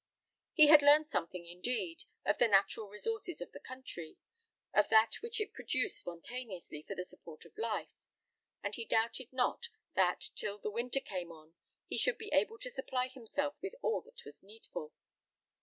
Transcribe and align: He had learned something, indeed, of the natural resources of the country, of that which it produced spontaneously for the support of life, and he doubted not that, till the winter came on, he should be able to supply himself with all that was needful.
He 0.53 0.65
had 0.65 0.81
learned 0.81 1.07
something, 1.07 1.45
indeed, 1.45 2.05
of 2.25 2.39
the 2.39 2.47
natural 2.47 2.89
resources 2.89 3.39
of 3.39 3.51
the 3.51 3.59
country, 3.59 4.17
of 4.73 4.89
that 4.89 5.21
which 5.21 5.39
it 5.39 5.53
produced 5.53 5.99
spontaneously 5.99 6.81
for 6.87 6.95
the 6.95 7.03
support 7.03 7.45
of 7.45 7.55
life, 7.55 7.93
and 8.63 8.73
he 8.73 8.83
doubted 8.85 9.31
not 9.31 9.67
that, 9.93 10.19
till 10.33 10.57
the 10.57 10.71
winter 10.71 11.01
came 11.01 11.31
on, 11.31 11.53
he 11.85 11.99
should 11.99 12.17
be 12.17 12.33
able 12.33 12.57
to 12.57 12.69
supply 12.71 13.09
himself 13.09 13.53
with 13.61 13.75
all 13.83 14.01
that 14.01 14.25
was 14.25 14.41
needful. 14.41 14.91